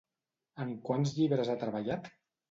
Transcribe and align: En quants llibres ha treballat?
En 0.63 0.71
quants 0.87 1.11
llibres 1.17 1.51
ha 1.51 1.57
treballat? 1.65 2.09